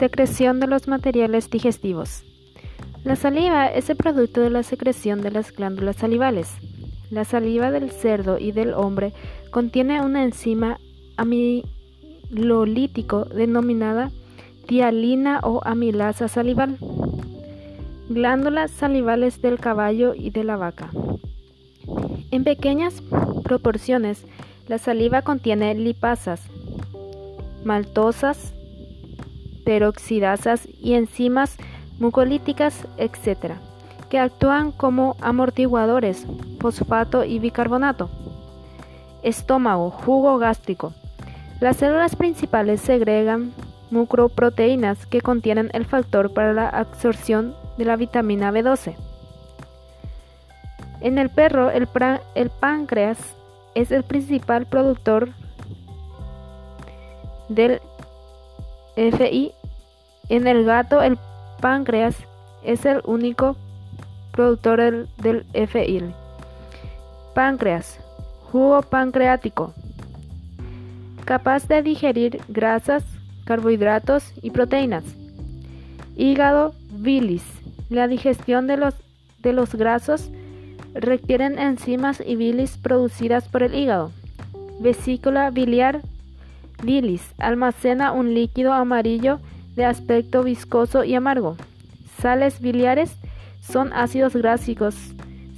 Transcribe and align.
Secreción 0.00 0.58
de 0.60 0.66
los 0.66 0.88
materiales 0.88 1.50
digestivos. 1.50 2.24
La 3.04 3.16
saliva 3.16 3.66
es 3.66 3.90
el 3.90 3.98
producto 3.98 4.40
de 4.40 4.48
la 4.48 4.62
secreción 4.62 5.20
de 5.20 5.30
las 5.30 5.52
glándulas 5.52 5.96
salivales. 5.96 6.54
La 7.10 7.26
saliva 7.26 7.70
del 7.70 7.90
cerdo 7.90 8.38
y 8.38 8.52
del 8.52 8.72
hombre 8.72 9.12
contiene 9.50 10.00
una 10.00 10.24
enzima 10.24 10.78
amilolítico 11.18 13.26
denominada 13.26 14.10
tialina 14.66 15.40
o 15.42 15.60
amilasa 15.66 16.28
salival. 16.28 16.78
Glándulas 18.08 18.70
salivales 18.70 19.42
del 19.42 19.58
caballo 19.58 20.14
y 20.14 20.30
de 20.30 20.44
la 20.44 20.56
vaca. 20.56 20.88
En 22.30 22.44
pequeñas 22.44 23.02
proporciones, 23.44 24.24
la 24.66 24.78
saliva 24.78 25.20
contiene 25.20 25.74
lipasas, 25.74 26.40
maltosas, 27.64 28.54
peroxidasas 29.64 30.68
y 30.80 30.94
enzimas 30.94 31.56
mucolíticas, 31.98 32.86
etc., 32.96 33.54
que 34.08 34.18
actúan 34.18 34.72
como 34.72 35.16
amortiguadores, 35.20 36.26
fosfato 36.58 37.24
y 37.24 37.38
bicarbonato. 37.38 38.10
Estómago, 39.22 39.90
jugo 39.90 40.38
gástrico. 40.38 40.92
Las 41.60 41.76
células 41.76 42.16
principales 42.16 42.80
segregan 42.80 43.52
mucroproteínas 43.90 45.06
que 45.06 45.20
contienen 45.20 45.70
el 45.74 45.84
factor 45.84 46.32
para 46.32 46.52
la 46.52 46.68
absorción 46.68 47.54
de 47.76 47.84
la 47.84 47.96
vitamina 47.96 48.50
B12. 48.50 48.96
En 51.00 51.18
el 51.18 51.30
perro, 51.30 51.70
el, 51.70 51.88
el 52.34 52.50
páncreas 52.50 53.18
es 53.74 53.90
el 53.90 54.02
principal 54.02 54.66
productor 54.66 55.30
del 57.48 57.80
FI. 59.00 59.52
En 60.28 60.46
el 60.46 60.64
gato, 60.64 61.00
el 61.00 61.18
páncreas 61.60 62.16
es 62.62 62.84
el 62.84 63.00
único 63.04 63.56
productor 64.32 65.08
del, 65.16 65.46
FI. 65.54 66.12
Páncreas, 67.34 67.98
jugo 68.52 68.82
pancreático, 68.82 69.72
capaz 71.24 71.66
de 71.66 71.82
digerir 71.82 72.42
grasas, 72.48 73.02
carbohidratos 73.44 74.34
y 74.42 74.50
proteínas. 74.50 75.04
Hígado, 76.16 76.74
bilis. 76.92 77.44
La 77.88 78.06
digestión 78.06 78.66
de 78.66 78.76
los, 78.76 78.94
de 79.38 79.52
los 79.52 79.74
grasos 79.74 80.30
requieren 80.92 81.58
enzimas 81.58 82.22
y 82.24 82.36
bilis 82.36 82.76
producidas 82.76 83.48
por 83.48 83.62
el 83.62 83.74
hígado. 83.74 84.12
Vesícula 84.80 85.50
biliar, 85.50 86.02
bilis, 86.82 87.22
almacena 87.38 88.12
un 88.12 88.34
líquido 88.34 88.72
amarillo 88.72 89.40
de 89.76 89.84
aspecto 89.84 90.42
viscoso 90.42 91.04
y 91.04 91.14
amargo. 91.14 91.56
Sales 92.20 92.60
biliares 92.60 93.12
son 93.60 93.92
ácidos 93.92 94.34
grásicos. 94.34 94.94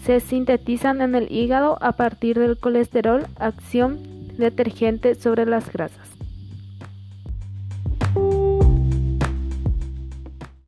Se 0.05 0.21
sintetizan 0.21 1.01
en 1.01 1.15
el 1.15 1.31
hígado 1.31 1.79
a 1.81 1.93
partir 1.93 2.39
del 2.39 2.59
colesterol, 2.59 3.27
acción 3.39 4.01
detergente 4.37 5.15
sobre 5.15 5.47
las 5.47 5.73
grasas. 5.73 6.12